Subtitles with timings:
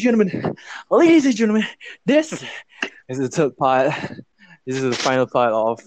[0.00, 0.54] gentlemen,
[0.90, 1.64] ladies and gentlemen,
[2.04, 2.32] this
[3.08, 3.92] is the third part.
[4.66, 5.80] This is the final part of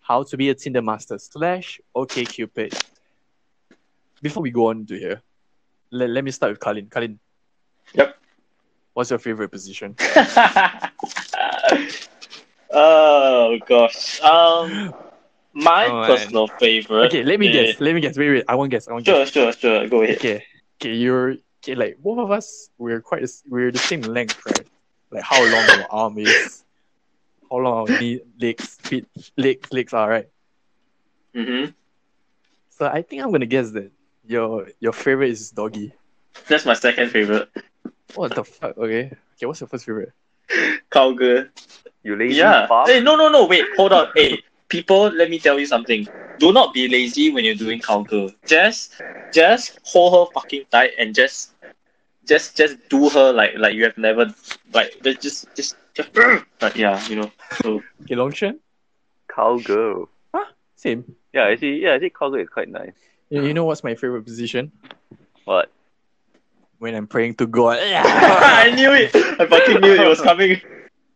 [0.00, 2.72] how to be a Tinder master slash OkCupid.
[4.22, 5.22] Before we go on to here,
[5.90, 6.88] let, let me start with Kalin.
[6.88, 7.18] Kalin.
[7.94, 8.16] Yep.
[8.94, 9.96] What's your favorite position?
[12.70, 14.20] oh gosh.
[14.20, 14.94] Um,
[15.54, 17.06] my Oh, personal favorite.
[17.06, 17.80] Okay, let me is- guess.
[17.80, 18.16] Let me guess.
[18.16, 18.44] Wait, wait.
[18.48, 18.88] I won't guess.
[18.88, 19.30] I won't guess.
[19.30, 19.88] Sure, sure, sure.
[19.88, 20.18] Go ahead.
[20.18, 20.44] Okay,
[20.80, 20.94] okay.
[20.94, 21.74] You're okay.
[21.74, 23.24] Like both of us, we're quite.
[23.48, 24.66] We're the same length, right?
[25.10, 26.64] Like how long our arm is,
[27.50, 30.28] how long our knee, legs, feet, legs, legs are, right?
[31.34, 31.70] Mm-hmm.
[32.70, 33.90] So I think I'm gonna guess that
[34.26, 35.92] your your favorite is doggy.
[36.48, 37.48] That's my second favorite.
[38.14, 38.76] What the fuck?
[38.78, 39.06] Okay.
[39.36, 39.46] Okay.
[39.46, 40.12] What's your first favorite?
[40.90, 41.46] Cowgirl.
[42.02, 42.66] You lazy Yeah.
[42.66, 42.88] fuck.
[42.88, 43.46] Hey, no, no, no.
[43.46, 44.08] Wait, hold on.
[44.14, 46.08] Hey, people, let me tell you something.
[46.38, 48.30] Do not be lazy when you're doing cowgirl.
[48.46, 48.94] Just,
[49.32, 51.51] just hold her fucking tight and just,
[52.26, 54.32] just, just do her like, like you have never,
[54.72, 56.12] like, just, just, just, just
[56.60, 57.30] but yeah, you know.
[57.62, 58.58] So Okay, Longshan.
[59.28, 60.08] Cowgirl.
[60.76, 61.14] Same.
[61.32, 62.92] Yeah, actually, yeah, actually, cowgirl is quite nice.
[63.30, 64.72] You, you know what's my favorite position?
[65.44, 65.70] What?
[66.78, 67.78] When I'm praying to God.
[67.82, 69.14] I knew it.
[69.14, 70.60] I fucking knew it was coming.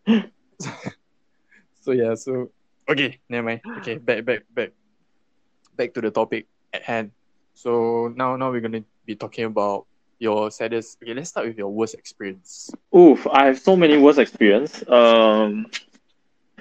[1.86, 2.50] So yeah, so
[2.90, 3.60] okay, never mind.
[3.78, 4.74] Okay, back back back
[5.78, 7.14] back to the topic at hand.
[7.54, 9.86] So now now we're gonna be talking about
[10.18, 12.70] your saddest okay, let's start with your worst experience.
[12.96, 14.82] Oof, I have so many worst experience.
[14.88, 15.66] Um,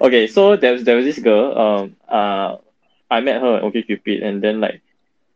[0.01, 1.57] okay, so there was there was this girl.
[1.57, 2.57] Um, uh,
[3.09, 4.81] I met her at OkCupid, and then like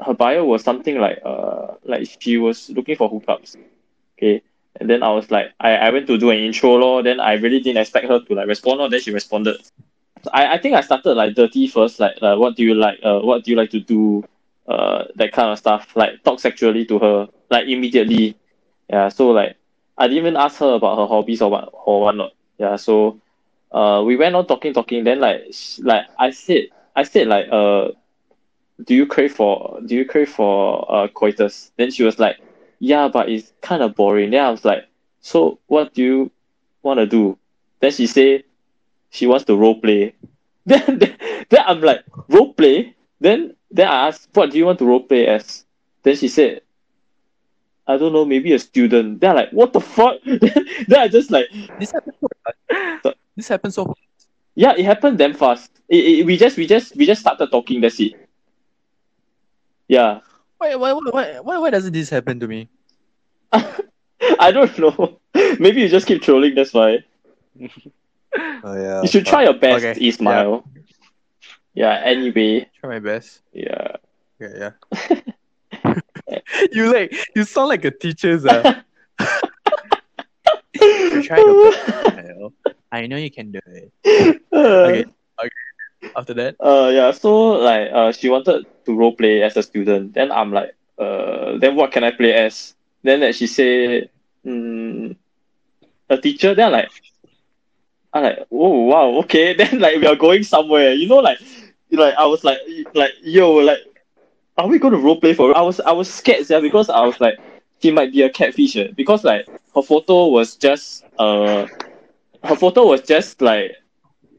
[0.02, 3.56] her bio was something like uh like she was looking for hookups.
[4.18, 4.42] Okay,
[4.80, 7.04] and then I was like I, I went to do an intro lor.
[7.04, 8.82] Then I really didn't expect her to like respond.
[8.82, 9.58] Or then she responded.
[10.22, 12.00] So I, I think I started like dirty first.
[12.00, 13.00] Like uh, what do you like?
[13.04, 14.24] Uh, what do you like to do?
[14.68, 15.96] Uh, that kind of stuff.
[15.96, 18.38] Like talk sexually to her like immediately.
[18.90, 19.58] Yeah, so like
[19.98, 22.34] I didn't even ask her about her hobbies or what or whatnot.
[22.58, 23.20] Yeah, so
[23.72, 25.04] uh, we went on talking, talking.
[25.04, 25.44] Then like
[25.80, 27.90] like I said, I said like uh,
[28.86, 31.72] do you crave for do you crave for uh coitus?
[31.78, 32.38] Then she was like,
[32.80, 34.32] yeah, but it's kind of boring.
[34.32, 34.86] Then I was like,
[35.22, 36.32] so what do you
[36.82, 37.38] want to do?
[37.82, 38.44] Then she say
[39.10, 40.16] she wants to role play.
[40.66, 41.18] Then then,
[41.50, 42.96] then I'm like role play.
[43.20, 45.66] Then then I asked, what do you want to role play as?
[46.04, 46.62] Then she said,
[47.90, 49.20] I don't know, maybe a student.
[49.20, 50.18] Then I'm like, what the fuck?
[50.26, 51.48] then I just like,
[51.80, 53.18] This happened so fast.
[53.36, 54.28] This happened so fast.
[54.54, 55.72] yeah, it happened damn fast.
[55.90, 57.82] It, it, we just we just we just started talking.
[57.82, 58.14] That's it.
[59.88, 60.20] Yeah,
[60.60, 62.70] why why why why why, why doesn't this happen to me?
[63.52, 65.20] I don't know.
[65.60, 66.54] Maybe you just keep trolling.
[66.54, 67.00] That's why.
[68.64, 69.02] Oh yeah.
[69.02, 70.64] You should try your best, Okay, Ismail.
[71.74, 72.02] Yeah.
[72.06, 72.70] Anyway.
[72.80, 73.42] Try my best.
[73.52, 73.96] Yeah.
[74.40, 74.72] Yeah,
[75.10, 75.20] yeah.
[76.72, 78.74] you like you sound like a teacher, uh.
[81.12, 81.80] You try your best.
[82.08, 82.54] Kyle.
[82.92, 83.92] I know you can do it.
[84.84, 85.06] Okay.
[85.40, 85.64] okay.
[86.16, 90.14] After that, Uh yeah, so like uh she wanted to role play as a student.
[90.14, 92.76] Then I'm like, uh then what can I play as?
[93.04, 94.10] Then like, she say,
[94.46, 95.16] mm,
[96.10, 96.56] a teacher.
[96.56, 96.90] Then I'm like,
[98.14, 99.54] I'm like, oh wow, okay.
[99.60, 100.94] Then like we are going somewhere.
[100.94, 101.40] You know, like
[101.92, 102.60] like I was like
[102.94, 103.80] like yo like,
[104.60, 105.56] are we going to role play for?
[105.58, 107.36] I was I was scared yeah because I was like
[107.82, 111.68] she might be a catfish eh, because like her photo was just uh
[112.44, 113.72] her photo was just like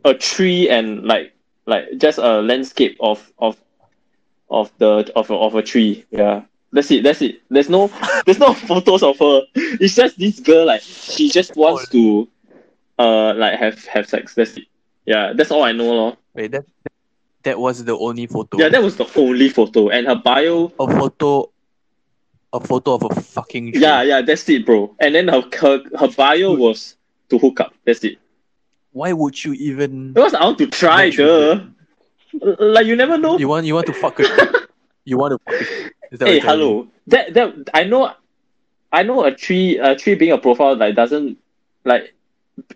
[0.05, 1.33] a tree and like
[1.67, 3.57] like just a landscape of of
[4.51, 6.05] of the of a, of a tree.
[6.11, 6.43] Yeah,
[6.73, 7.05] that's it.
[7.05, 7.41] That's it.
[7.51, 7.91] There's no
[8.27, 9.43] there's no photos of her.
[9.55, 12.29] It's just this girl like she just wants to
[12.99, 14.35] uh like have have sex.
[14.35, 14.65] That's it.
[15.07, 16.17] Yeah, that's all I know, lor.
[16.35, 16.65] wait that
[17.43, 18.59] that was the only photo.
[18.59, 20.73] Yeah, that was the only photo, and her bio.
[20.79, 21.51] a photo,
[22.53, 23.81] a photo of a fucking tree.
[23.81, 24.95] Yeah, yeah, that's it, bro.
[25.01, 26.97] And then her her, her bio was
[27.31, 27.75] to hook up.
[27.85, 28.19] That's it.
[28.93, 30.13] Why would you even?
[30.13, 31.61] Because I want to try, duh.
[32.33, 33.39] Like you never know.
[33.39, 34.31] You want you want to fuck it?
[35.07, 35.61] You want to fuck
[36.13, 36.21] it?
[36.21, 36.87] Hey, hello.
[37.07, 38.13] That that I know,
[38.93, 39.79] I know a tree.
[39.79, 41.39] A tree being a profile like doesn't
[41.85, 42.15] like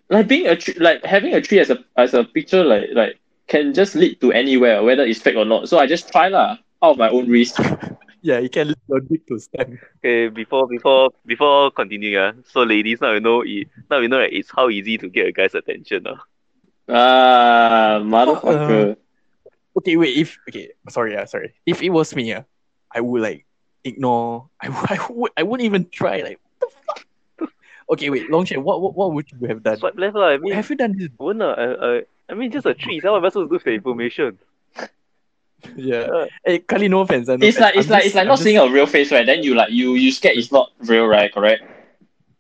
[0.09, 3.19] like being a tree like having a tree as a as a picture like like
[3.47, 5.69] can just lead to anywhere whether it's fake or not.
[5.69, 7.57] So I just try lah out of my own risk.
[8.25, 9.77] Yeah, you can leave your dick to stand.
[10.01, 14.17] Okay, before before before continuing, uh, so ladies now you know it now you know
[14.17, 16.07] that it's how easy to get a guy's attention.
[16.09, 16.17] Uh.
[16.89, 18.97] Ah, motherfucker.
[19.77, 20.17] Okay, wait.
[20.17, 21.53] If okay, sorry, yeah, sorry.
[21.67, 22.45] If it was me, yeah,
[22.89, 23.45] I would like
[23.85, 24.49] ignore.
[24.61, 26.21] I, would- I would I wouldn't even try.
[26.25, 27.05] Like the fuck?
[27.93, 29.77] Okay, wait, Longshan, what, what what would you have done?
[29.77, 30.29] Swipe left lah.
[30.33, 31.09] I mean, Have you done this?
[31.19, 31.67] won't uh, I,
[32.01, 33.01] I, I mean just a tree.
[33.03, 34.39] How am I supposed to do for information?
[35.77, 35.97] Yeah.
[36.03, 37.27] Uh, Hey, Kali, no offense.
[37.27, 38.87] no It's like it's I'm like just- it's like I'm not just- seeing a real
[38.87, 39.25] face, right?
[39.27, 41.33] Then you like you you scared it's not real, right?
[41.33, 41.63] Correct.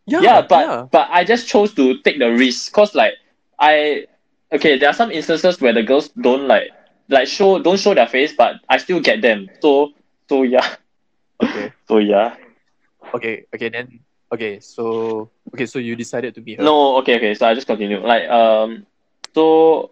[0.07, 0.87] Yeah, yeah, but yeah.
[0.91, 3.15] but I just chose to take the risk because like
[3.59, 4.07] I
[4.53, 6.69] okay, there are some instances where the girls don't like
[7.09, 9.49] like show don't show their face, but I still get them.
[9.61, 9.93] So
[10.29, 10.77] so yeah,
[11.43, 12.37] Okay, so yeah.
[13.15, 13.69] okay, okay.
[13.71, 14.01] Then
[14.33, 16.63] okay, so okay, so you decided to be her.
[16.63, 17.33] No, okay, okay.
[17.35, 18.01] So I just continue.
[18.05, 18.85] Like um,
[19.35, 19.91] so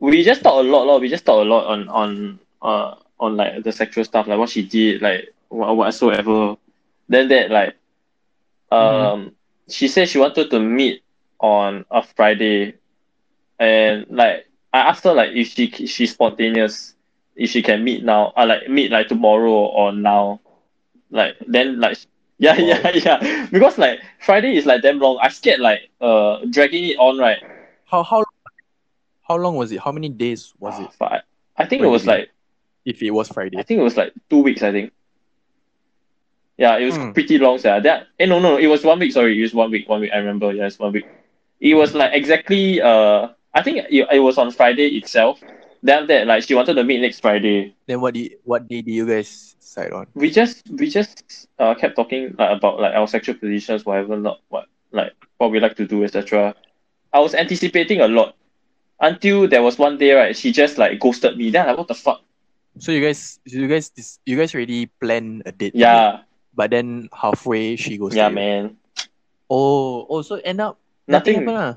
[0.00, 1.00] we just talk a lot, lot.
[1.00, 4.50] We just talk a lot on on uh on like the sexual stuff, like what
[4.50, 6.56] she did, like what whatsoever.
[7.08, 7.76] Then that like
[8.70, 9.32] um,
[9.68, 11.02] she said she wanted to meet
[11.40, 12.74] on a Friday,
[13.58, 16.94] and like I asked her like if she she's spontaneous,
[17.36, 20.40] if she can meet now, uh, like meet like tomorrow or now,
[21.10, 21.98] like then like
[22.38, 25.18] yeah yeah yeah because like Friday is like damn long.
[25.22, 27.38] I scared like uh dragging it on right.
[27.86, 28.24] How how
[29.26, 29.80] how long was it?
[29.80, 30.90] How many days was it?
[30.98, 31.20] But I,
[31.56, 32.30] I think it was like
[32.84, 33.58] If it was Friday.
[33.58, 34.62] I think it was like two weeks.
[34.62, 34.92] I think.
[36.58, 37.10] Yeah, it was Hmm.
[37.12, 37.58] pretty long.
[37.62, 39.12] Yeah, that eh, no no it was one week.
[39.12, 39.88] Sorry, it was one week.
[39.88, 40.10] One week.
[40.12, 40.52] I remember.
[40.52, 41.06] Yeah, it's one week.
[41.60, 45.40] It was like exactly uh I think it, it was on Friday itself.
[45.82, 47.74] Then after that like she wanted to meet next Friday.
[47.86, 50.06] Then what did what day did you guys decide on?
[50.14, 54.40] We just we just uh kept talking like, about like our sexual positions, whatever, not
[54.48, 56.54] what like what we like to do, etc.
[57.12, 58.34] I was anticipating a lot
[59.02, 60.36] until there was one day right.
[60.36, 61.50] She just like ghosted me.
[61.50, 62.22] Then I'm like what the fuck?
[62.78, 63.90] So you guys you guys
[64.24, 65.74] you guys already planned a date.
[65.74, 68.14] Yeah, But then halfway she goes.
[68.16, 68.78] yeah, man.
[69.50, 71.48] Oh, oh, so end up nothing, Nothing.
[71.52, 71.76] happened.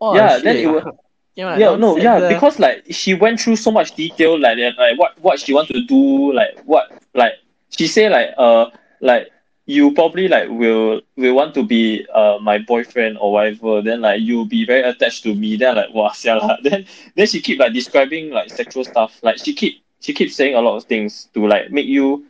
[0.00, 0.84] Oh, Yeah, then it was
[1.36, 2.28] Yeah, yeah, no, yeah, lah.
[2.32, 5.84] because like she went through so much detail, like like what what she want to
[5.84, 7.34] do, like what like
[7.68, 8.72] she say like uh
[9.04, 9.28] like
[9.66, 13.82] you probably like will will want to be uh my boyfriend or whatever.
[13.82, 15.56] Then like you'll be very attached to me.
[15.56, 16.56] Then like wow, lah.
[16.62, 16.86] Then
[17.16, 19.18] then she keep like describing like sexual stuff.
[19.22, 22.26] Like she keep she keeps saying a lot of things to like make you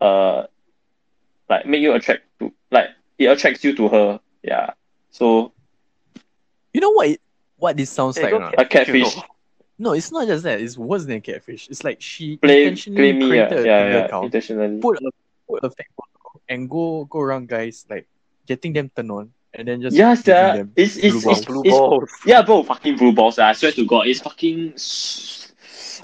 [0.00, 0.44] uh
[1.48, 4.20] like make you attract to like it attracts you to her.
[4.42, 4.70] Yeah.
[5.10, 5.52] So
[6.72, 7.08] You know what?
[7.08, 7.20] It,
[7.56, 8.30] what this sounds Hey, like?
[8.30, 9.16] go a catfish.
[9.78, 10.60] No, it's not just that.
[10.60, 11.68] It's worse than a catfish.
[11.68, 14.80] It's like she Play intentionally play me, created a yeah, Tinder yeah, account, intentionally.
[14.80, 15.10] put a
[15.48, 16.01] put a fake photo,
[16.48, 18.06] and go go around guys like
[18.46, 21.44] getting them turned on, and then just Yeah, giving It's it's, blue it's, balls.
[21.46, 22.10] Blue it's balls.
[22.24, 23.38] yeah, bro, fucking blue balls.
[23.38, 24.74] I swear to God, it's fucking.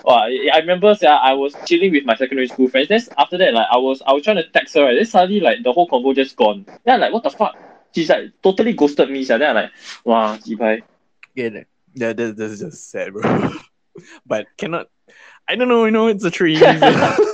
[0.05, 2.89] Wow, oh, I remember, sia, I was chilling with my secondary school friends.
[2.89, 4.95] Then after that, like I was I was trying to text her, right?
[4.95, 6.65] Then suddenly like the whole convo just gone.
[6.85, 7.57] Then I'm like, what the fuck?
[7.95, 9.39] She's like totally ghosted me, sia.
[9.39, 9.73] Then I'm like,
[10.05, 10.83] wow, jibai.
[11.35, 13.51] Yeah, that, that, that that's just sad, bro.
[14.27, 14.89] but cannot.
[15.49, 15.85] I don't know.
[15.85, 16.59] You know, it's a tree.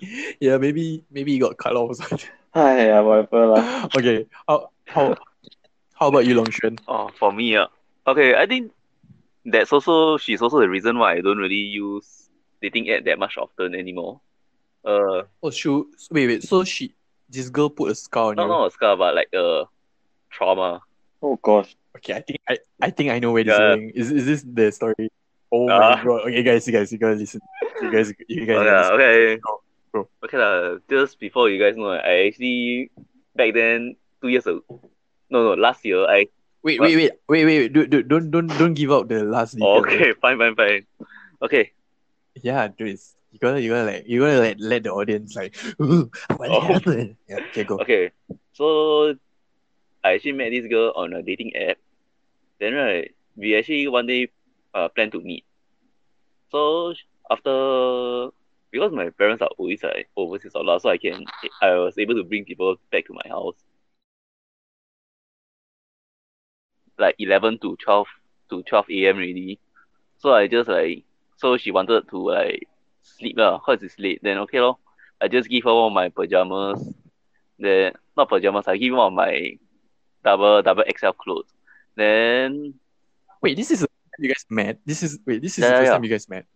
[0.40, 2.28] yeah, maybe maybe he got cut off or something.
[2.54, 3.88] Hi, yeah, whatever lah.
[3.96, 5.14] okay, how how
[5.94, 6.78] how about you, Longshan?
[6.88, 7.66] Oh, for me, uh,
[8.06, 8.72] okay, I think
[9.44, 12.28] that's also she's also the reason why I don't really use
[12.62, 14.20] dating app that much often anymore.
[14.84, 15.86] Uh, Oh, shoot.
[16.10, 16.42] Wait, wait.
[16.42, 16.94] So she,
[17.28, 18.48] this girl put a scar on not you.
[18.48, 19.64] not a scar, but like a
[20.30, 20.80] trauma.
[21.22, 21.76] Oh gosh.
[21.96, 23.72] Okay, I think I, I think I know where this Yeah.
[23.72, 23.90] is going.
[23.94, 25.10] Is is this the story?
[25.52, 25.96] Oh Ah.
[25.96, 26.20] my god.
[26.28, 27.40] Okay, guys, you guys, you guys listen.
[27.82, 28.56] You guys, you guys.
[28.56, 28.94] Okay, listen.
[28.94, 29.40] okay.
[29.92, 30.08] Go.
[30.24, 30.78] Okay, lah.
[30.88, 32.90] Just before you guys know, I actually
[33.34, 34.62] back then two years ago.
[35.30, 36.26] No, no, last year I.
[36.62, 36.92] Wait, What?
[36.92, 37.72] wait, wait, wait, wait, wait.
[37.72, 39.68] Dude, dude, don't, don't, don't give out the last detail.
[39.68, 40.84] Oh, okay, fine, fine, fine.
[41.40, 41.72] Okay,
[42.42, 45.56] Yeah, dude, it's, you gotta, you gotta like, you gotta like let the audience like,
[45.78, 46.60] what Oh.
[46.60, 47.16] happened?
[47.28, 47.78] Yeah, okay, go.
[47.80, 48.10] okay.
[48.52, 49.14] So
[50.04, 51.78] I actually met this girl on a dating app.
[52.60, 54.28] Then right, we actually one day
[54.74, 55.44] uh plan to meet.
[56.52, 56.92] So
[57.30, 58.30] after
[58.72, 61.24] because my parents are always like overseas a lot, so I can
[61.62, 63.56] I was able to bring people back to my house.
[66.98, 68.06] Like eleven to twelve
[68.50, 69.58] to twelve AM really.
[70.18, 71.04] So I just like
[71.36, 72.68] so she wanted to like
[73.02, 74.20] sleep lah, cause it's late.
[74.22, 74.78] Then okay lor.
[75.20, 76.94] I just give her one of my pajamas.
[77.58, 79.58] Then not pajamas, I give her one of my
[80.24, 81.52] double double XL clothes.
[81.96, 82.74] Then
[83.42, 84.80] Wait, this is the first time you guys met.
[84.86, 85.98] This is wait, this is Yeah, the first yeah.
[85.98, 86.46] time you guys met.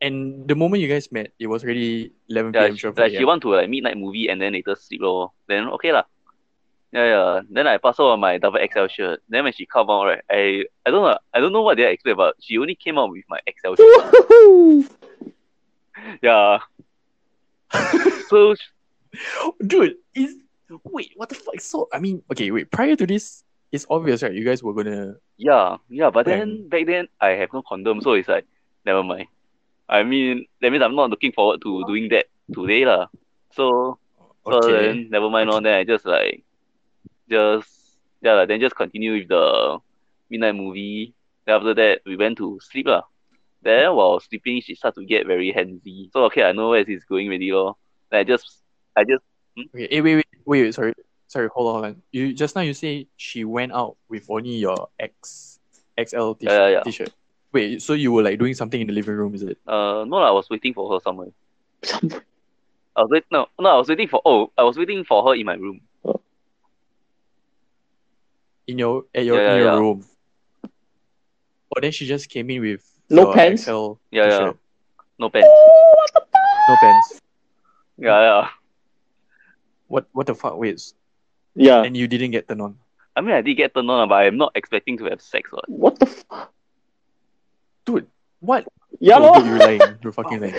[0.00, 2.76] And the moment you guys met, it was already 11 yeah, p.m.
[2.76, 5.32] she, 12 like she want to like midnight movie and then later sleep lor.
[5.46, 6.04] Then okay lah.
[6.92, 7.40] Yeah, yeah.
[7.50, 9.22] Then I pass her on my double XL shirt.
[9.28, 11.90] Then when she come out, right, I I don't know I don't know what they
[11.90, 14.90] expect, but she only came out with my XL shirt.
[16.22, 16.58] yeah.
[18.28, 18.54] so
[19.66, 20.36] Dude, is
[20.84, 21.60] wait, what the fuck?
[21.60, 22.70] So I mean, okay, wait.
[22.70, 24.32] Prior to this, it's obvious, right?
[24.32, 25.16] You guys were gonna.
[25.36, 26.38] Yeah, yeah, but Bang.
[26.38, 28.46] then back then I have no condom, so it's like
[28.86, 29.26] never mind.
[29.90, 33.06] I mean, that means I'm not looking forward to doing that today lah.
[33.52, 33.98] So,
[34.48, 35.64] so then never mind on.
[35.64, 36.44] Then I just like,
[37.28, 37.68] just
[38.22, 39.78] yeah, lah, then just continue with the
[40.30, 41.12] midnight movie.
[41.44, 43.02] Then after that we went to sleep lah.
[43.62, 46.08] Then while sleeping, she started to get very handsy.
[46.12, 47.74] So okay, I know where she's going already lor.
[48.10, 48.62] Then I just,
[48.96, 49.24] I just
[49.58, 49.88] Okay.
[49.90, 50.74] eh, wait, wait, wait, wait.
[50.74, 50.94] Sorry,
[51.26, 51.74] Sorry, hold on.
[51.74, 52.02] hold on.
[52.12, 55.58] You just now you say she went out with only your ex,
[55.98, 56.42] XL t-shirt.
[56.42, 56.82] Yeah, yeah, yeah.
[56.82, 57.10] t-shirt.
[57.52, 59.58] Wait, so you were like doing something in the living room, is it?
[59.66, 61.28] Uh, no, I was waiting for her somewhere.
[61.82, 62.10] Some-
[62.96, 64.20] I was wait, no, no, I was waiting for.
[64.24, 65.80] Oh, I was waiting for her in my room.
[68.66, 69.78] In your at your Yeah, in your yeah.
[69.78, 70.04] room.
[70.64, 73.64] Oh, then she just came in with No pants?
[73.64, 74.38] XL Yeah, yeah.
[74.38, 74.56] t-shirt.
[75.18, 75.48] No pants.
[76.68, 77.20] No pants.
[77.98, 78.48] Yeah, yeah.
[79.88, 80.56] What what the fuck?
[80.58, 80.82] Wait,
[81.54, 81.82] Yeah.
[81.82, 82.78] and you didn't get turned on.
[83.16, 85.50] I mean, I did get turned on, but I'm not expecting to have sex.
[85.52, 85.68] What?
[85.68, 86.52] What the fuck?
[87.90, 88.06] Dude,
[88.40, 88.66] what?
[89.00, 89.80] Yeah, oh, dude, you're lying.
[90.02, 90.54] You're fucking lying.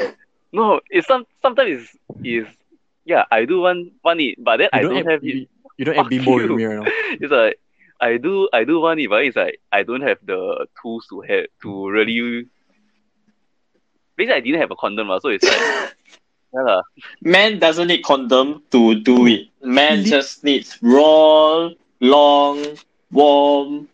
[0.52, 2.48] No, it's some sometimes is is
[3.06, 3.26] yeah.
[3.32, 5.36] I do want want it, but then You I don't, don't have, have it.
[5.36, 5.48] you,
[5.78, 6.56] you don't have Fuck bimbo with you.
[6.56, 6.92] me right now.
[7.22, 7.60] It's like
[8.00, 11.22] I do I do want it, but it's like I don't have the tools to
[11.22, 12.48] have to really.
[14.18, 15.60] Basically, I didn't have a condom, so it's like
[16.54, 16.82] yeah, lah.
[17.22, 19.48] Man doesn't need condom to do it.
[19.64, 21.70] Man just needs raw,
[22.02, 22.66] long,
[23.12, 23.88] warm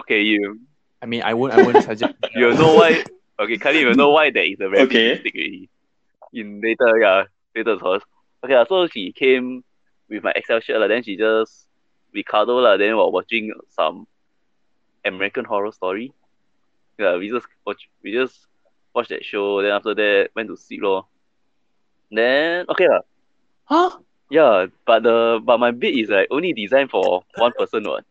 [0.00, 0.60] Okay, you
[1.02, 1.52] I mean, I won't.
[1.52, 2.14] I won't suggest.
[2.34, 3.02] you know why?
[3.40, 5.20] Okay, Kali, you know why there is a very Okay.
[5.22, 5.70] big mistake.
[6.32, 7.24] In later, yeah,
[7.56, 8.04] later course.
[8.44, 9.64] Okay, lah, so she came
[10.08, 11.66] with my XL shirt, lah, then she just
[12.12, 14.06] Ricardo, lah, then while watching some
[15.04, 16.12] American Horror Story.
[16.98, 18.36] Yeah, we just watch, we just
[18.94, 21.06] watched that show, then after that went to sleep, lor.
[22.12, 23.00] Then, okay, lah.
[23.64, 23.90] Huh?
[24.30, 28.04] Yeah, but the but my bed is like only designed for one person, what?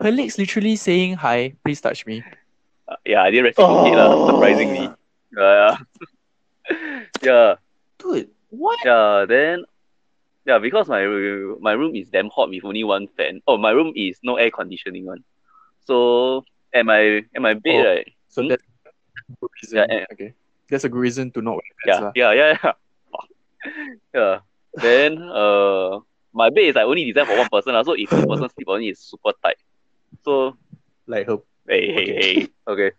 [0.00, 1.54] Her legs literally saying hi.
[1.64, 2.22] Please touch me.
[2.88, 4.26] Uh, yeah, I didn't lah, Oh.
[4.26, 4.88] surprisingly.
[5.36, 5.76] Yeah,
[7.22, 7.54] yeah.
[7.98, 8.78] Dude, what?
[8.84, 9.64] Yeah, then
[10.46, 11.04] yeah, because my
[11.60, 13.40] my room is damn hot with only one fan.
[13.46, 15.22] Oh, my room is no air conditioning one.
[15.86, 17.88] So at my at my bed, Oh.
[17.88, 18.08] right?
[18.28, 18.48] So Hmm?
[18.48, 19.76] that's a good reason.
[19.90, 20.04] Yeah.
[20.12, 20.32] Okay.
[20.70, 22.16] That's a good reason to not wear pants.
[22.16, 22.72] Yeah, yeah, yeah, yeah.
[24.14, 24.36] Yeah.
[24.74, 26.00] Then uh
[26.32, 28.82] my bed is like only designed for one person, so if two person sleep on
[28.82, 29.58] it, it's super tight.
[30.24, 30.56] So
[31.06, 31.38] Like her.
[31.68, 32.14] hey, hey, Okay.
[32.14, 32.48] hey.
[32.68, 32.90] Okay.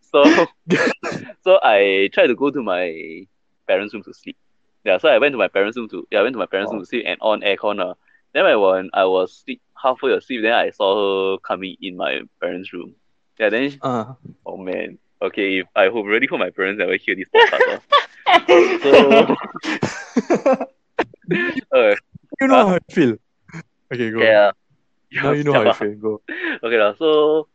[0.00, 0.48] So
[1.42, 3.26] so I tried to go to my
[3.66, 4.36] parents' room to sleep.
[4.84, 6.72] Yeah, so I went to my parents' room to yeah, I went to my parents'
[6.72, 7.80] room to sleep and on aircon.
[7.80, 7.94] Uh.
[8.34, 12.20] Then I was, I was sleep, halfway asleep, then I saw her coming in my
[12.40, 12.94] parents' room.
[13.38, 14.14] Yeah, then Uh,
[14.46, 14.98] oh man.
[15.22, 17.68] Okay, if I hope really hope my parents never hear this podcast.
[17.68, 17.78] uh.
[18.82, 19.26] So
[21.74, 21.94] uh,
[22.40, 23.16] you know how I feel.
[23.92, 24.20] Okay, go.
[24.22, 24.50] yeah.
[25.14, 25.94] Now you know how I feel.
[25.94, 26.22] Go.
[26.62, 27.48] Okay lah, so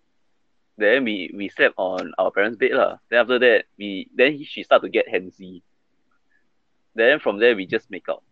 [0.78, 2.98] then we we slept on our parents' bed lah.
[3.10, 5.64] Then after that, we then she start to get handsy.
[6.94, 8.24] Then from there we just make out.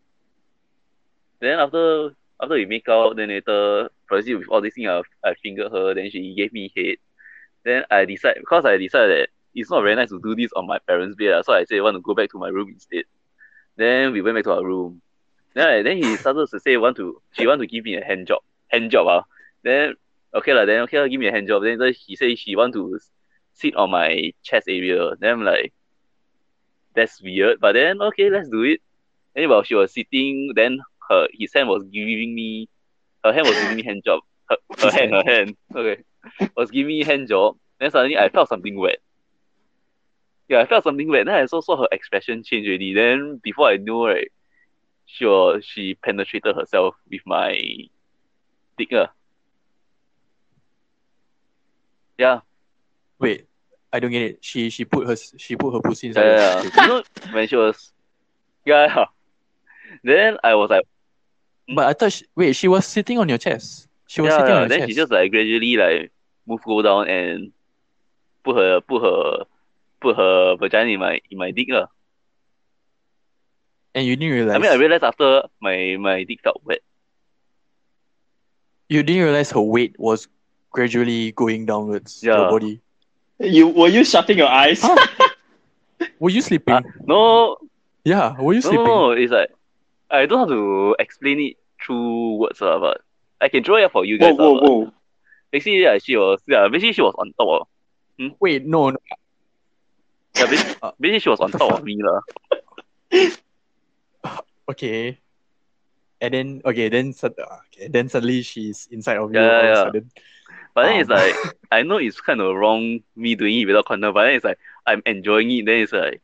[1.40, 4.90] Then after after we make out, then later proceed with all these things.
[4.90, 5.94] I, I fingered her.
[5.94, 6.98] Then she gave me head.
[7.64, 10.68] Then I decide because I decided that it's not very nice to do this on
[10.68, 11.32] my parents' bed.
[11.32, 13.06] lah, So I said I want to go back to my room instead.
[13.78, 15.02] Then we went back to our room.
[15.54, 18.28] Then then he started to say want to she want to give me a hand
[18.28, 18.44] job
[18.76, 19.24] hand job ah.
[19.64, 19.96] Then
[20.36, 21.64] okay lah, then okay lah, give me a hand job.
[21.64, 23.00] Then he said she want to
[23.54, 25.16] sit on my chest area.
[25.20, 25.74] Then I'm like,
[26.94, 27.60] that's weird.
[27.60, 28.82] But then okay, let's do it.
[29.34, 30.80] Then while she was sitting, then
[31.10, 32.68] her his hand was giving me,
[33.24, 34.22] her hand was giving me hand job.
[34.50, 35.56] Her, her hand, her hand.
[35.76, 36.04] Okay,
[36.56, 37.58] was giving me hand job.
[37.80, 39.00] Then suddenly I felt something wet.
[40.48, 41.26] Yeah, I felt something wet.
[41.26, 42.94] Then I also saw her expression change already.
[42.94, 44.32] Then before I knew, right,
[45.06, 47.58] she was, she penetrated herself with my
[48.94, 49.12] ah.
[52.18, 52.40] Yeah,
[53.20, 53.48] Wait,
[53.92, 54.38] I don't get it.
[54.42, 56.24] She she put her she put her pussy inside.
[56.24, 56.64] yeah.
[56.64, 56.82] yeah.
[56.82, 57.92] you know when she was,
[58.66, 59.06] yeah, yeah.
[60.04, 60.84] Then I was like,
[61.74, 63.88] But I thought she, wait, she was sitting on your chest.
[64.08, 64.56] She was yeah, sitting yeah.
[64.56, 64.90] on your Then chest.
[64.90, 66.12] she just like gradually like
[66.46, 67.52] move go down and
[68.44, 69.46] put her put her
[70.00, 71.88] put her vagina in my in my dick lah.
[73.96, 74.56] and you didn't realize.
[74.56, 76.82] I mean I realized after my my dick felt wet.
[78.90, 80.28] You didn't realize her weight was
[80.72, 82.22] gradually going downwards.
[82.24, 82.38] Yeah.
[82.38, 82.82] Your body.
[83.40, 84.80] You were you shutting your eyes?
[84.82, 84.96] Huh?
[86.20, 86.76] Were you sleeping?
[86.76, 87.58] Ah, No,
[88.04, 88.36] yeah.
[88.40, 88.86] Were you no, sleeping?
[88.86, 89.50] no, it's like
[90.12, 93.02] I don't have to explain it through words lah, but
[93.42, 94.36] I can draw it for you guys.
[94.36, 94.92] whoa, lah, but whoa.
[95.52, 97.68] Basically, yeah, she was yeah, basically she was on top of
[98.40, 98.98] Wait, no, no.
[100.36, 102.20] yeah, basically, Uh, basically she was on top of me lah.
[104.70, 105.20] Okay.
[106.22, 109.76] And then okay, then okay, then suddenly she's inside of you Yeah, all of a
[109.76, 109.84] yeah.
[109.84, 110.12] sudden.
[110.74, 111.10] But then it's Um.
[111.10, 111.42] like
[111.72, 114.60] I know it's kind of wrong me doing it without condom, but then it's like
[114.86, 115.66] I'm enjoying it.
[115.66, 116.22] Then it's like,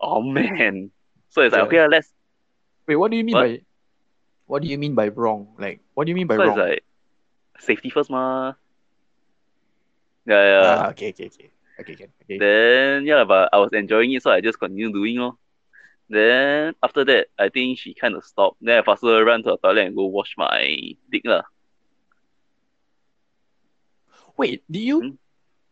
[0.00, 0.90] oh man.
[1.30, 1.64] So it's like Yeah.
[1.64, 2.12] okay, let's.
[2.86, 3.38] Wait, what do you mean What?
[3.38, 3.62] by
[4.46, 5.54] what do you mean by wrong?
[5.58, 6.56] Like what do you mean by So wrong?
[6.56, 6.84] it's like
[7.58, 8.54] safety first, ma.
[10.26, 10.76] Yeah, yeah.
[10.76, 11.50] Ah, okay, okay, okay.
[11.80, 12.08] Okay, okay.
[12.22, 12.40] okay.
[12.40, 15.32] Then yeah, but I was enjoying it, so I just continue doing it.
[16.08, 18.58] Then after that, I think she kind of stopped.
[18.60, 20.76] Then I faster run to the toilet and go wash my
[21.10, 21.42] dick lah.
[24.36, 25.00] Wait, did you?
[25.00, 25.10] Hmm?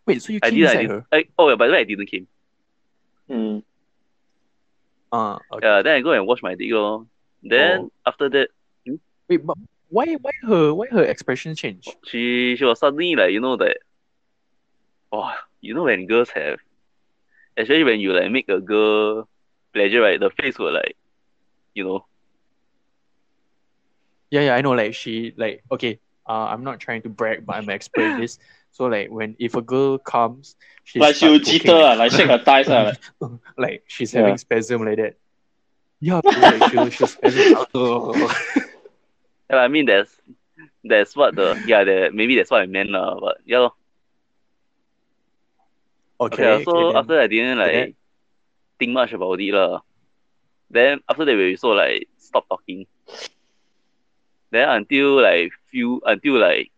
[0.07, 0.91] Wait, so you I came did, I did.
[0.91, 1.07] her?
[1.13, 2.27] I, oh, yeah, by the way, I didn't came.
[3.29, 3.59] Hmm.
[5.13, 5.67] Ah, okay.
[5.67, 7.07] Yeah, then I go and wash my dick lor.
[7.43, 7.93] Then Oh.
[8.07, 8.49] after that,
[9.29, 9.57] Wait, but
[9.89, 11.89] why, why her, why her expression change?
[12.07, 13.79] she she was suddenly like you know that,
[15.13, 16.59] oh, you know when girls have,
[17.57, 19.29] especially when you like make a girl
[19.73, 20.21] pleasure, right?
[20.21, 20.97] The face will like,
[21.75, 22.07] you know,
[24.31, 24.73] Yeah, yeah, I know.
[24.73, 26.01] Like she, like okay.
[26.29, 28.39] Uh, I'm not trying to brag, but I'm an expert in this.
[28.71, 31.95] So like when if a girl comes, she Like she will starts jitter, working, ah,
[31.95, 32.69] like shake her thighs.
[32.69, 34.13] ah, like, like she's Yeah.
[34.13, 35.15] having spasm like that.
[36.01, 37.45] Yeah, like she'll, she'll spasm.
[37.75, 38.31] Ugh.
[39.51, 40.11] yeah, I mean that's
[40.85, 43.19] that's what the yeah the maybe that's what I meant lah.
[43.21, 43.69] But yeah,
[46.21, 47.11] okay, Okay, so okay, then.
[47.11, 47.95] after I didn't like
[48.83, 49.79] think much about it lah.
[50.67, 52.91] Then after that we so like stop talking.
[54.51, 56.75] Then until like few until like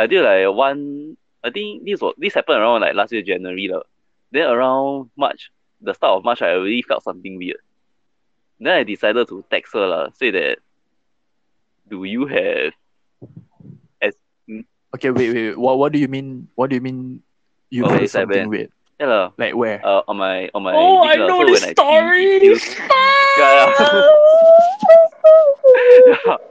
[0.00, 3.84] until like one I think this was this happened around like last year January lah.
[4.32, 5.52] Then around March,
[5.84, 7.60] the start of March I already felt something weird.
[8.58, 10.64] Then I decided to text her lah, say that
[11.84, 12.72] do you have
[14.00, 14.16] as
[14.94, 15.58] Okay, wait, wait.
[15.58, 16.48] What, what do you mean?
[16.54, 17.20] What do you mean?
[17.68, 18.70] You like something weird?
[19.00, 19.84] Yeah Like where?
[19.84, 22.60] uh, on my on my Oh, I know so this when pee, story.
[23.38, 24.02] Yeah, yeah.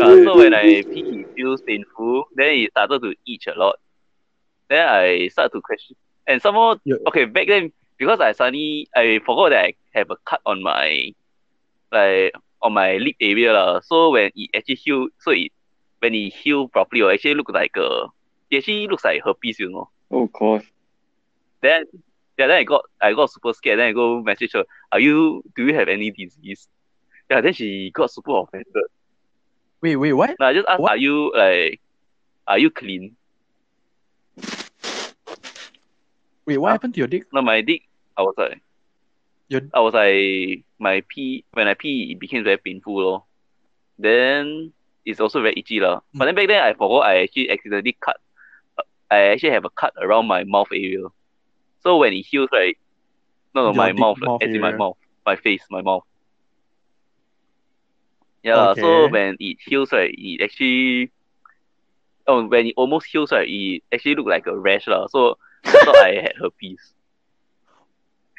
[0.00, 2.24] Uh, so when I pee, it feels painful.
[2.34, 3.76] Then it started to itch a lot.
[4.68, 5.96] Then I start to question.
[6.26, 6.96] And some more, Yeah.
[7.08, 11.12] okay, back then because I suddenly I forgot that I have a cut on my
[11.92, 13.80] like on my lip area lah.
[13.80, 15.52] So when it actually heal, so it
[16.00, 18.06] when it heal properly, it actually look like a
[18.50, 19.88] it actually looks like herpes, you know.
[20.10, 20.64] Oh gosh.
[21.62, 21.84] Then
[22.38, 23.78] yeah, then I got I got super scared.
[23.78, 26.68] Then I go message her, are you do you have any disease?
[27.30, 28.66] Yeah, then she got super offended.
[29.82, 30.34] Wait, wait, what?
[30.38, 30.92] No, I just asked, What?
[30.92, 31.80] are you like,
[32.46, 33.16] are you clean?
[36.46, 36.72] Wait, what Huh?
[36.72, 37.24] happened to your dick?
[37.32, 37.82] No, my dick,
[38.16, 38.60] I was like,
[39.48, 42.94] Your I was like, my pee, when I pee, it became very painful.
[43.00, 43.24] Lor.
[43.98, 44.72] Then
[45.04, 45.80] it's also very itchy.
[45.80, 46.00] lah.
[46.14, 46.26] But hmm.
[46.26, 48.16] then back then, I forgot I actually accidentally cut.
[49.10, 51.04] I actually have a cut around my mouth area.
[51.82, 52.76] So when it heals, right?
[53.54, 54.96] No, no, my mouth, mouth as in my mouth,
[55.26, 56.04] my face, my mouth.
[58.42, 61.10] Yeah, lah, so when it heals, right, it actually,
[62.26, 65.08] oh, when it almost heals, right, it actually looked like a rash, lah.
[65.08, 66.94] So I thought I had herpes.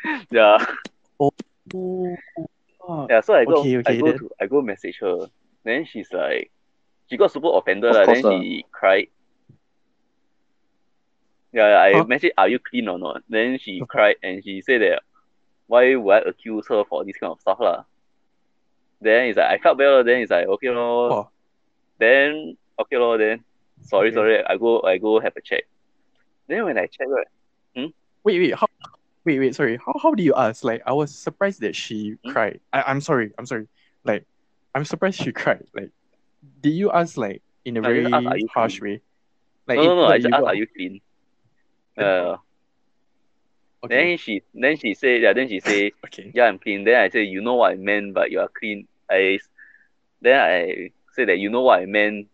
[0.32, 0.66] Yeah.
[1.20, 1.32] Oh,
[3.10, 5.30] Yeah, so I go, Okay, okay, I go then- to, I go message her.
[5.64, 6.50] Then she's like,
[7.10, 9.08] she got super offended, Of course Then she cried.
[11.54, 12.06] Yeah, I Huh?
[12.06, 13.24] messaged, are you clean or not?
[13.30, 15.02] Then she cried and she said that,
[15.68, 17.84] why would I accuse her for this kind of stuff, lah?
[19.02, 20.04] Then it's like, I felt lor.
[20.04, 21.12] then it's like, okay, lor.
[21.12, 21.30] Oh.
[21.98, 23.44] Then, okay, lor, then,
[23.82, 24.16] sorry, Okay.
[24.16, 25.64] sorry, I go, I go have a check.
[26.48, 27.28] Then when I check, right,
[28.24, 28.56] wait, wait.
[28.56, 28.68] How?
[29.24, 29.56] Wait, wait.
[29.56, 29.78] Sorry.
[29.78, 29.94] How?
[30.02, 30.64] How do you ask?
[30.64, 32.32] Like, I was surprised that she Hmm?
[32.32, 32.60] cried.
[32.74, 33.32] I, I'm sorry.
[33.38, 33.68] I'm sorry.
[34.04, 34.26] Like,
[34.74, 35.66] I'm surprised she cried.
[35.74, 35.92] Like,
[36.62, 39.02] did you ask like in a very asked, "Are you harsh clean?" way?
[39.68, 41.02] Like, no, no, no, I just asked, are you clean?
[41.98, 42.38] Then- Uh,
[43.84, 44.12] Okay.
[44.12, 46.32] then she, then she said, yeah, then she say, Okay.
[46.34, 46.84] yeah, I'm clean.
[46.84, 48.88] Then I say, you know what I meant, but you are clean.
[49.10, 49.40] I
[50.22, 52.28] then I say that you know what I meant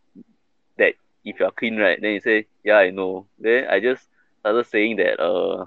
[0.78, 0.93] that
[1.26, 2.00] if you're clean, right?
[2.02, 3.28] Then you say, yeah, I know.
[3.39, 4.08] Then I just
[4.41, 5.65] started saying that uh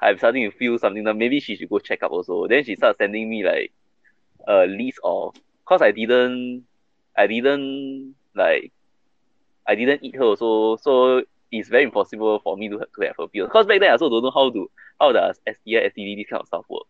[0.00, 2.46] I'm starting to feel something that maybe she should go check up also.
[2.46, 3.72] Then she started sending me like
[4.46, 5.34] a list of
[5.66, 6.64] cause I didn't
[7.16, 8.72] I didn't like
[9.66, 13.18] I didn't eat her also, so it's very impossible for me to have, to have
[13.18, 13.48] a pill.
[13.48, 16.40] Cause back then I also don't know how to how does STI, STD, this kind
[16.40, 16.84] of stuff work.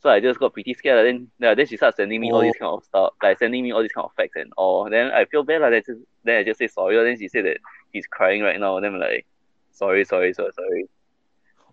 [0.00, 1.06] So I just got pretty scared.
[1.06, 3.72] Then yeah, then she started sending me all this kind of stuff, like sending me
[3.72, 4.88] all these kind of facts and all.
[4.88, 5.86] Then I feel bad like that.
[5.86, 6.96] Just, then I just say sorry.
[7.02, 7.56] Then she said that
[7.92, 8.78] she's crying right now.
[8.80, 9.26] Then I'm like,
[9.72, 10.88] sorry, sorry, sorry, sorry.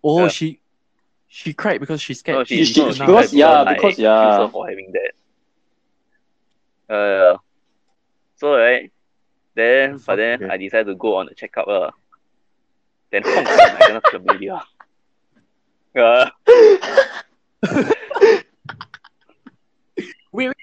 [0.03, 0.27] Oh, Yeah.
[0.29, 0.59] she
[1.27, 2.37] she cried because she's scared.
[2.39, 4.47] No, she, She- no, she- she because- yeah, I because- accused yeah.
[4.47, 5.11] for having that.
[6.95, 7.37] Uh,
[8.37, 8.91] so right,
[9.55, 10.53] then but then Okay.
[10.53, 11.67] I decided to go on a checkup.
[11.67, 11.91] Uh.
[13.11, 14.59] Then Hong Kong, I cannot familiar.
[15.95, 16.29] Uh,
[20.31, 20.55] Wait, wait.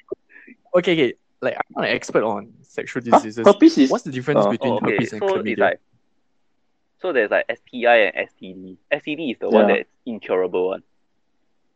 [0.77, 1.15] Okay, okay.
[1.41, 3.11] Like I'm not an expert on sexual Huh?
[3.17, 3.47] diseases.
[3.47, 4.51] Herpes is What's the difference Oh.
[4.51, 5.59] between oh, okay, herpes and so it's chlamydia?
[5.59, 5.81] like
[7.01, 8.77] so there's like STI and STD.
[8.93, 10.83] STD is the one that's incurable one.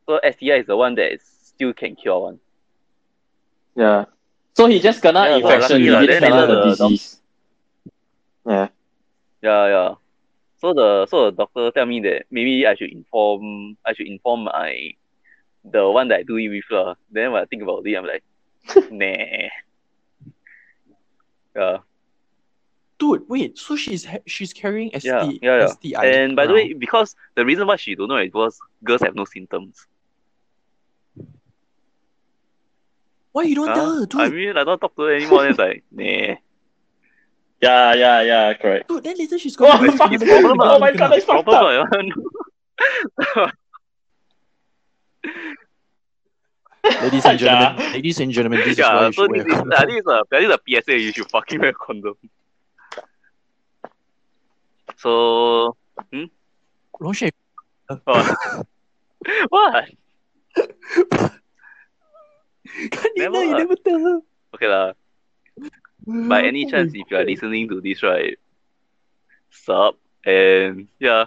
[0.07, 2.39] So STI is the one that is still can cure one.
[3.75, 4.05] yeah.
[4.57, 6.01] So he just kena Yeah, so infection, lucky he lah.
[6.01, 7.21] didn't Then kena the the disease.
[8.47, 8.69] Yeah.
[9.45, 9.91] Yeah, yeah.
[10.57, 14.49] So the so the doctor tell me that maybe I should inform I should inform
[14.49, 14.97] my
[15.61, 16.97] the one that I do it with lah.
[17.13, 18.25] Then when I think about it, I'm like,
[18.91, 19.53] nah.
[21.57, 21.79] Yeah,
[22.99, 23.59] Dude, wait.
[23.59, 25.67] So she's she's carrying ST, yeah, yeah, yeah.
[25.67, 26.05] STI.
[26.07, 29.15] And by the way, because the reason why she don't know it was girls have
[29.15, 29.87] no symptoms.
[33.37, 33.75] Why you don't Huh?
[33.75, 34.21] tell her, dude?
[34.23, 35.43] I mean, I don't talk to her anymore.
[35.43, 36.37] Then it's like, nah.
[37.61, 38.89] Yeah, yeah, yeah, correct.
[38.89, 40.11] dude, then later she's Oh, gonna go fuck.
[40.11, 41.87] to Problem Oh my god, that's fucked up.
[47.03, 49.59] Ladies and gentlemen, ladies and gentlemen, this is why yeah, you so should this wear
[49.59, 50.99] is, uh, this is a this is a PSA.
[50.99, 52.15] You should fucking wear condom.
[54.97, 55.77] So,
[57.03, 57.33] Longshan.
[58.07, 58.63] oh.
[59.51, 59.85] what?
[62.91, 63.45] Kanina, Never.
[63.45, 64.21] you never tell her.
[64.55, 64.93] Okay lah.
[66.07, 68.39] By any Oh chance, if you are listening to this, right,
[69.51, 71.27] sub and yeah,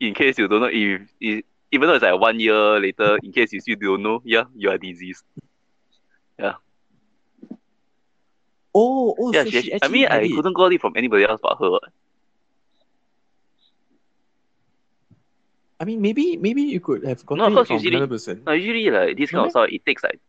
[0.00, 3.32] in case you don't know if, if even though it's like one year later, in
[3.32, 5.24] case you still don't know, yeah, you are diseased.
[6.38, 6.54] Yeah.
[8.74, 11.40] Oh, oh, yeah, so she, she I mean, I couldn't got it from anybody else
[11.42, 11.78] but her.
[15.80, 18.14] I mean, maybe maybe you could have gotten No, of it course, from usually- another
[18.14, 18.42] person.
[18.46, 20.20] No, usually like this kind of stuff, it takes like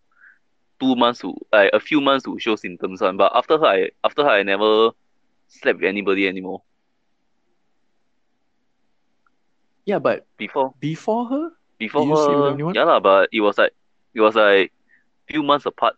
[0.80, 3.18] two months to like a few months to show symptoms one.
[3.18, 4.92] But after her, I after her, I never
[5.48, 6.64] slept with anybody anymore.
[9.86, 13.72] Yeah, but Before before her, before her, yeah but it was like
[14.16, 14.72] it was like
[15.28, 15.96] few months apart.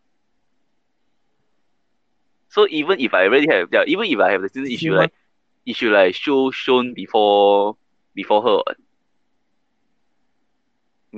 [2.49, 5.13] So even if I already have yeah, even if I have the Few should like
[5.73, 7.77] should like show shown before
[8.13, 8.73] before her.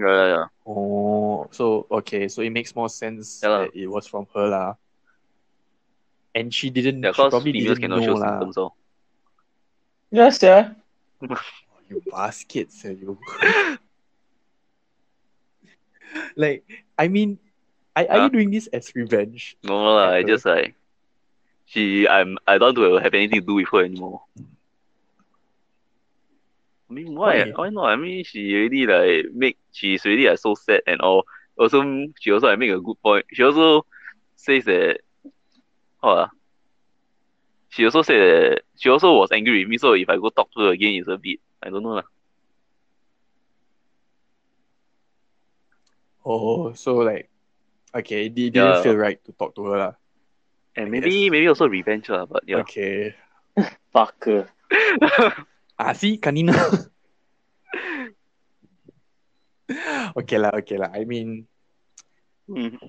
[0.02, 0.10] What.
[0.10, 0.46] Yeah, yeah, yeah.
[0.68, 3.60] oh, so okay, so it makes more sense Yeah lah.
[3.66, 4.74] that it was from her lah.
[6.36, 7.04] And she didn't.
[7.04, 8.40] Yeah, she cause probably females didn't cannot know show lah.
[8.40, 8.58] symptoms.
[8.58, 8.74] Oh.
[10.12, 10.74] Yes, yeah.
[11.90, 13.18] You baskets, eh, you.
[16.36, 16.64] like,
[16.98, 17.40] I mean,
[17.96, 18.24] are, are Huh?
[18.26, 19.58] you doing this as revenge?
[19.64, 20.76] No lah, I At just like
[21.66, 24.22] she I'm I don't want to have anything to do with her anymore.
[26.89, 27.45] I mean why?
[27.45, 27.52] Why?
[27.56, 27.86] Why not?
[27.89, 31.25] I mean she already like make she's already like so sad and all.
[31.58, 31.84] Also
[32.19, 33.25] she also like make a good point.
[33.34, 33.86] She also
[34.36, 34.99] says that
[36.04, 36.30] oh ah,
[37.69, 40.52] she also said that she also was angry with me, so if I go talk
[40.54, 42.08] to her again it's a bit I don't know lah.
[46.25, 47.30] Oh, so like,
[47.95, 48.82] okay, it didn't Yeah.
[48.84, 49.93] feel right to talk to her lah.
[50.75, 52.62] And I maybe maybe also revenge lah, but yeah.
[52.62, 53.15] Okay.
[53.95, 54.47] Fucker.
[55.80, 56.54] Ah, see, Kanina.
[60.20, 60.92] okay lah, okay lah.
[60.94, 61.48] I mean,
[62.50, 62.82] Mm.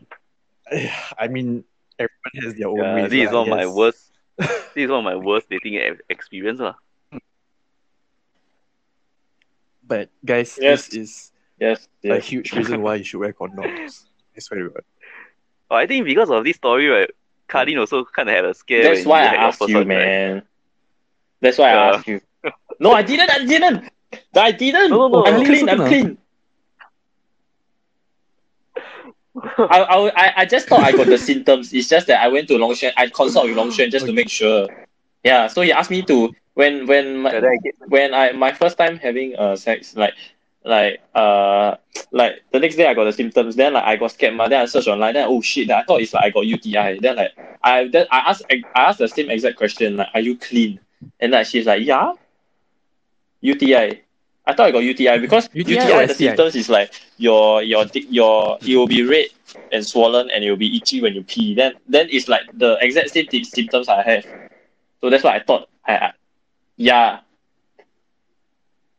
[1.18, 1.64] I mean,
[2.00, 3.10] everyone has their own Yeah, ways.
[3.12, 5.76] this is one of my worst this is one of my worst dating
[6.08, 6.74] experience lah.
[9.84, 10.88] But guys, Yes.
[10.88, 14.06] this is Yes, a huge reason why you should wear condoms.
[14.36, 14.84] I swear to God.
[15.70, 17.10] Oh, I think because of this story, right,
[17.48, 18.88] Kalin also kind of had a scare.
[18.94, 19.98] That's why I asked first you, one, right?
[19.98, 20.42] man.
[21.40, 21.92] That's why I Yeah.
[21.92, 22.20] asked you.
[22.80, 23.30] No, I didn't.
[23.30, 23.84] I didn't.
[24.34, 24.90] I didn't.
[24.90, 25.26] No, no, no.
[25.26, 25.68] I'm clean.
[25.68, 26.18] I'm clean.
[29.58, 31.72] I, I, I- I just thought I got the symptoms.
[31.72, 32.92] It's just that I went to Longshan.
[32.96, 34.68] I consult with Longshan just to make sure.
[35.22, 35.46] Yeah.
[35.46, 38.96] So he asked me to when when my, I get- when I my first time
[38.98, 40.14] having uh sex like
[40.64, 41.76] like uh
[42.10, 43.56] like the next day I got the symptoms.
[43.56, 44.34] Then like I got scared.
[44.34, 44.48] Ma.
[44.48, 45.14] Then I searched online.
[45.14, 45.68] Then oh shit!
[45.68, 46.98] Then I thought it's like I got UTI.
[47.00, 50.36] Then like I then I asked I asked the same exact question like Are you
[50.36, 50.80] clean?
[51.20, 52.14] And like she's like Yeah.
[53.40, 54.02] UTI.
[54.46, 57.84] I thought I got UTI because UTI UTI, or the symptoms is like your your
[57.94, 59.26] your it will be red
[59.72, 61.54] and swollen and it will be itchy when you pee.
[61.54, 64.26] Then then it's like the exact same ty- symptoms I have.
[65.00, 65.68] So that's what I thought.
[65.86, 66.12] I, I
[66.76, 67.20] yeah.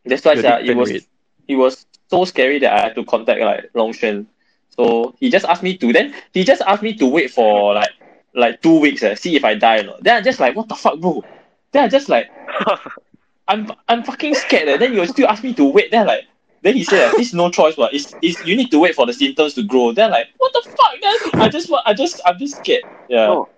[0.06, 1.02] That's why Your it was red.
[1.48, 4.26] it was so scary that I had to contact like Longshan.
[4.70, 7.92] So he just asked me to then he just asked me to wait for like
[8.34, 10.04] like two weeks eh, see if I die or not.
[10.04, 11.24] Then I just like what the fuck bro.
[11.72, 12.32] Then I just like
[13.48, 14.78] I'm I'm fucking scared eh.
[14.78, 15.92] Then you still ask me to wait.
[15.92, 16.24] Then like
[16.62, 19.14] then he said it's no choice but it's, it's you need to wait for the
[19.14, 19.92] symptoms to grow.
[19.92, 21.02] Then like what the fuck?
[21.02, 22.84] Then I just want I just I'm just scared.
[23.08, 23.28] Yeah.
[23.28, 23.50] No.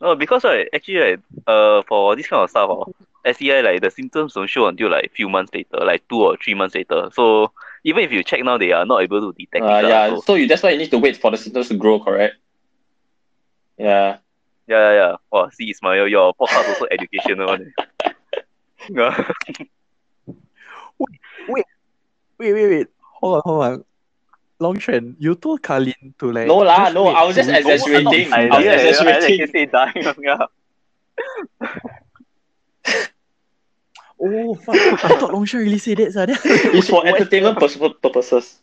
[0.00, 2.90] No, because right, actually right, uh, for this kind of stuff, oh,
[3.30, 6.38] STI like the symptoms don't show until like a few months later, like two or
[6.42, 7.10] three months later.
[7.12, 7.52] So
[7.84, 9.88] even if you check now, they are not able to detect Uh, it.
[9.88, 10.08] yeah.
[10.08, 12.36] so- So you that's why you need to wait for the symptoms to grow, correct?
[13.76, 14.18] Yeah.
[14.66, 15.16] Yeah, yeah, yeah.
[15.32, 17.72] Wow, see, Ismail, your podcast also educational one.
[18.04, 18.10] eh.
[18.88, 19.30] Yeah.
[21.48, 21.64] Wait,
[22.38, 22.86] wait, wait.
[23.20, 23.84] Hold on, hold on.
[24.60, 26.46] Longshan, you told Kalin to like.
[26.46, 28.32] No lah, no, I was just exaggerating.
[28.32, 29.38] I, I was yeah, I, I exaggerating.
[29.38, 30.14] can say dying.
[30.22, 30.46] Yeah.
[34.22, 34.76] Oh fuck!
[34.76, 36.12] I thought Longshan really said that.
[36.12, 36.24] So
[36.76, 38.58] It's for entertainment purs- purposes.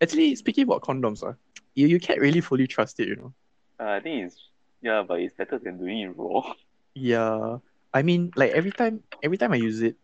[0.00, 1.34] Actually, speaking about condoms, uh,
[1.74, 3.34] you, you can't really fully trust it, you know.
[3.78, 4.36] Uh, I think it's
[4.82, 6.52] yeah, but it's better than doing it raw.
[6.94, 7.58] Yeah,
[7.94, 9.94] I mean, like every time, every time I use it,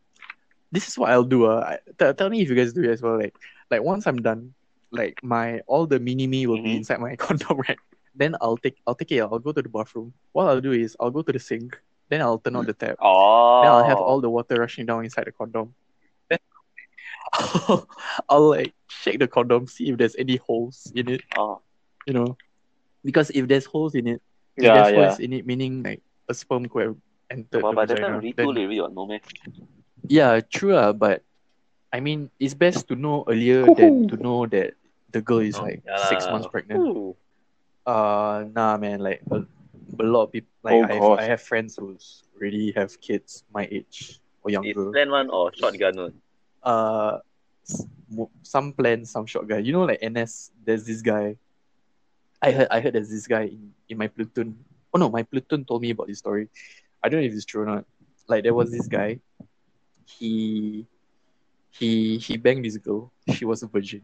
[0.70, 1.46] this is what I'll do.
[1.46, 3.18] Uh, I, t- tell me if you guys do it as well.
[3.18, 3.34] Like,
[3.68, 4.54] like once I'm done,
[4.92, 6.76] like my all the mini me will be Mhm.
[6.87, 7.78] inside my condom rack.
[8.14, 9.20] Then I'll take, I'll take it.
[9.26, 10.12] I'll go to the bathroom.
[10.30, 11.74] What I'll do is I'll go to the sink.
[12.10, 12.96] Then I'll turn on the tap.
[13.00, 13.62] Oh.
[13.62, 15.74] Then I'll have all the water rushing down inside the condom.
[16.30, 16.38] Then
[17.32, 17.88] I'll,
[18.28, 21.22] I'll like shake the condom, see if there's any holes in it.
[21.37, 21.60] Oh.
[22.06, 22.37] You know,
[23.04, 24.22] because if there's holes in it,
[24.56, 25.06] Yeah, there's yeah.
[25.06, 26.96] holes in it, meaning like a sperm could have
[27.30, 28.06] entered But, the but that vagina.
[28.06, 29.20] time really then- too late already, what, no man.
[30.08, 31.22] yeah, true, uh, but
[31.92, 34.74] I mean, it's best to know earlier than to know that
[35.10, 36.80] the girl is Oh, like yeah six months pregnant.
[36.80, 37.16] Ooh.
[37.86, 39.44] Uh, nah, man, like a,
[40.00, 41.96] a lot of people, like Oh, I, have, I have friends who
[42.36, 44.90] already have kids my age or Is younger.
[44.90, 46.14] plan one or shotgun one?
[46.62, 47.18] Uh,
[48.42, 49.64] some plan, some shotgun.
[49.64, 50.50] You know, like NS.
[50.64, 51.36] There's this guy.
[52.44, 52.68] I heard.
[52.70, 54.57] I heard there's this guy in, in my platoon.
[54.92, 56.48] Oh no, my platoon told me about this story.
[57.02, 57.85] I don't know if it's true or not.
[58.28, 59.20] Like there was this guy.
[60.07, 60.87] He
[61.70, 63.12] he he banged this girl.
[63.33, 64.02] She was a virgin.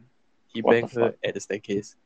[0.53, 1.97] He What banged her at the staircase,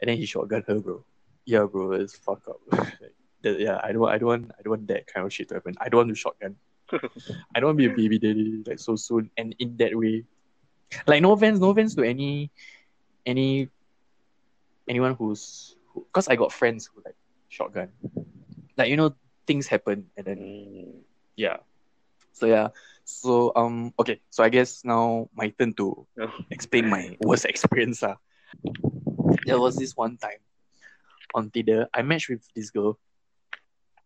[0.00, 1.04] and then he shotgun her, bro.
[1.46, 2.60] Yeah, bro, it's fuck up.
[2.72, 5.48] like, that- yeah, I don't, I don't want, I don't want that kind of shit
[5.48, 5.74] to happen.
[5.80, 6.56] I don't want to shotgun.
[7.54, 10.24] I don't want to be a baby daddy like so soon and in that way.
[11.06, 12.50] Like no offense, no offense to any,
[13.26, 13.68] any,
[14.88, 15.76] anyone who's,
[16.14, 17.18] because I got friends who like
[17.50, 17.90] shotgun.
[18.78, 19.14] Like you know,
[19.46, 21.02] things happen and then Mm.
[21.36, 21.58] yeah.
[22.32, 22.68] So yeah.
[23.04, 24.20] So um okay.
[24.30, 26.06] So I guess now my turn to
[26.50, 28.02] explain my worst experience.
[28.02, 28.14] Uh.
[29.46, 30.38] There was this one time
[31.34, 31.88] on Tinder.
[31.92, 32.98] I matched with this girl.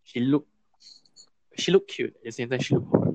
[0.05, 0.49] She looked
[1.61, 2.17] she looked cute.
[2.25, 3.15] At the same time she looked hot.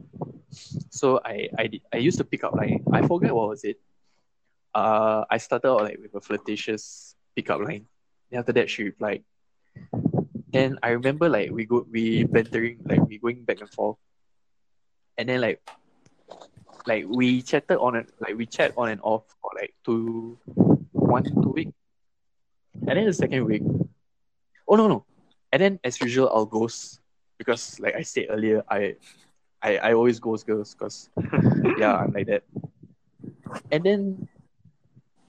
[0.93, 2.85] So I I did, I used to pick up line.
[2.93, 3.81] I forget what was it.
[4.73, 7.89] Uh I started out like with a flirtatious pickup line.
[8.33, 9.21] Then after that she replied.
[10.49, 13.97] Then I remember like we go we bantering like we going back and forth.
[15.21, 15.61] And then like
[16.87, 20.39] like we chatted on it like we chat on and off for like two
[20.97, 21.69] one two week.
[22.89, 23.61] And then the second week
[24.67, 25.05] oh no no.
[25.53, 27.01] And then as usual I'll ghost
[27.37, 28.97] because like I said earlier I
[29.61, 31.07] I, I always ghost girls because
[31.77, 32.41] yeah I'm like that.
[33.69, 34.27] And then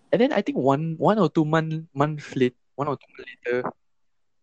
[0.09, 3.33] and then I think one one or two month month late one or two months
[3.47, 3.71] later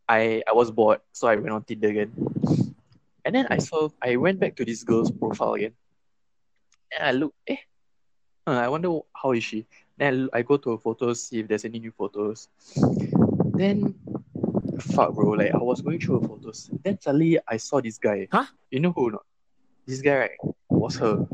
[0.07, 2.11] I I was bored so I went on Tinder again.
[3.23, 5.73] And then I saw I went back to this girl's profile again.
[6.97, 7.57] And I look, eh,
[8.47, 9.65] I wonder how is she.
[9.97, 12.49] Then I, I go to her photos, see if there's any new photos.
[13.53, 13.95] Then,
[14.79, 16.69] fuck, bro, like I was going through her photos.
[16.83, 18.27] Then suddenly I saw this guy.
[18.31, 18.45] Huh?
[18.71, 19.11] You know who?
[19.11, 19.25] Not?
[19.85, 20.31] This guy, right,
[20.69, 21.25] was her.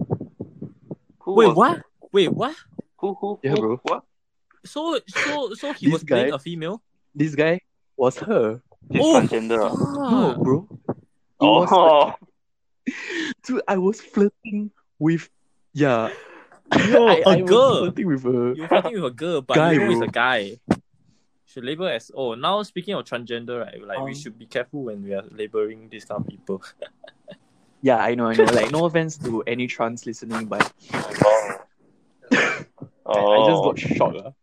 [1.20, 1.82] Who Wait, was- what?
[2.12, 2.56] Wait, what?
[2.98, 3.80] Who, who, Yeah, who, bro.
[3.84, 4.04] What?
[4.66, 6.82] So, so, so he This was playing a female?
[7.18, 7.62] This guy
[7.98, 8.62] was her.
[8.92, 9.58] He's Oh, transgender.
[9.74, 10.10] ah.
[10.12, 10.68] No, bro.
[10.70, 10.98] It
[11.42, 12.14] Oh,
[13.44, 15.30] Dude, I was flirting with,
[15.74, 16.10] yeah.
[16.88, 17.78] Yo, I, a I was girl.
[17.80, 18.54] flirting with her.
[18.54, 20.60] You're fighting with a girl, but Guy, you know it's a guy.
[21.46, 23.82] Should label as oh now speaking of transgender, right?
[23.82, 26.62] Like we Um, should be careful when we are labeling these kind of people.
[27.82, 28.44] Yeah, I know, I know.
[28.46, 31.58] Like, no offense to any trans listening, but oh.
[32.34, 32.66] I,
[33.06, 33.32] oh.
[33.32, 34.36] I just got shocked.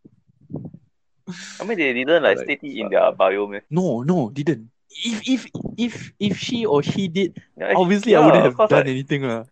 [1.61, 3.63] I mean, they didn't like Like, state it in their bio, man.
[3.71, 4.71] No, no, didn't.
[4.91, 5.41] If if
[5.77, 9.25] if if she or he did, Yeah, obviously I wouldn't have course, done like- anything.
[9.25, 9.45] Uh.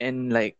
[0.00, 0.58] And like,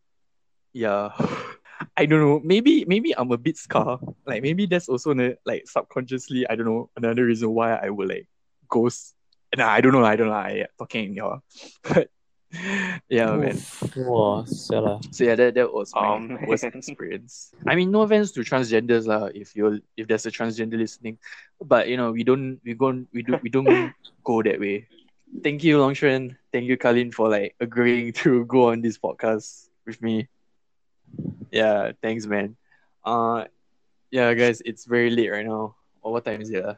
[0.72, 1.10] yeah,
[1.96, 2.40] I don't know.
[2.42, 3.98] Maybe maybe I'm a bit scar.
[4.24, 6.46] Like maybe that's also na- like subconsciously.
[6.48, 8.28] I don't know another reason why I would like
[8.68, 9.14] ghost.
[9.56, 10.04] Nah, I don't know.
[10.04, 10.34] I don't know.
[10.34, 11.42] I talking in your,
[11.82, 12.08] but
[13.08, 13.56] yeah, man.
[13.96, 15.00] Wow, Sarah.
[15.10, 16.38] So yeah, that, that was my Oh, man.
[16.46, 17.52] worst experience.
[17.66, 19.30] I mean, no offense to transgenders lah.
[19.34, 21.18] If you're if there's a transgender listening,
[21.60, 23.92] but you know we don't we go we do we don't
[24.24, 24.86] go that way.
[25.42, 26.36] Thank you, Longshan.
[26.52, 30.28] Thank you, Kalin, for like agreeing to go on this podcast with me.
[31.50, 32.56] Yeah, thanks, man.
[33.04, 33.44] Uh,
[34.10, 35.76] yeah, guys, it's very late right now.
[36.02, 36.64] Or what time is it?
[36.64, 36.74] Uh?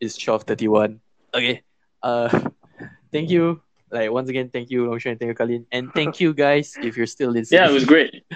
[0.00, 1.00] It's twelve thirty one.
[1.34, 1.62] Okay.
[2.02, 2.28] Uh,
[3.12, 3.63] thank you.
[3.94, 5.20] Like once again, thank you, Longshan.
[5.20, 7.62] Thank you, Kalin, and thank you guys if you're still listening.
[7.62, 8.26] Yeah, it was great.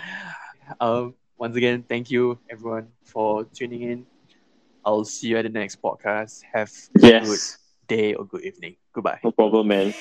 [0.79, 4.07] Um, once again, thank you everyone for tuning in.
[4.85, 6.43] I'll see you at the next podcast.
[6.53, 6.71] Have
[7.03, 7.41] a good
[7.89, 8.77] day or good evening.
[8.93, 9.19] Goodbye.
[9.25, 9.95] No problem, man.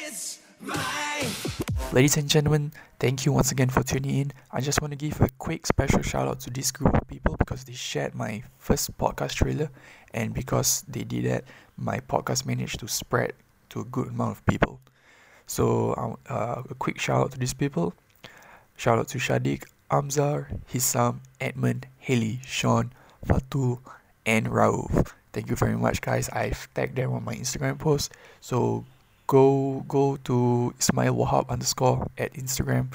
[1.92, 4.32] Ladies and gentlemen, thank you once again for tuning in.
[4.52, 7.36] I just want to give a quick special shout out to this group of people
[7.40, 9.72] because they shared my first podcast trailer,
[10.14, 11.46] and because they did that,
[11.78, 13.34] my podcast managed to spread
[13.70, 14.80] to a good amount of people.
[15.48, 17.94] So, uh, uh, a quick shout out to these people.
[18.76, 22.92] Shout out to Shadik, Amzar, Hisam, Edmund, Haley, Sean,
[23.26, 23.80] Fatul,
[24.26, 25.14] and Rauf.
[25.34, 26.30] Thank you very much, guys.
[26.30, 28.12] I've tagged them on my Instagram post.
[28.42, 28.86] So
[29.28, 32.88] go go to Ismail Wahab underscore at Instagram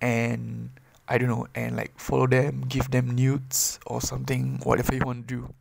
[0.00, 0.70] and
[1.08, 5.28] I don't know and like follow them, give them nudes or something, whatever you want
[5.28, 5.54] to do.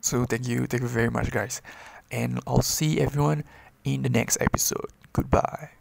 [0.00, 1.62] So thank you, thank you very much guys.
[2.10, 3.44] And I'll see everyone
[3.84, 4.90] in the next episode.
[5.16, 5.75] Goodbye.